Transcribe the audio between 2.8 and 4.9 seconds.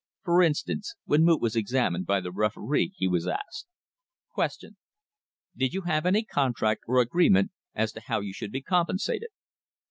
he was asked: Q.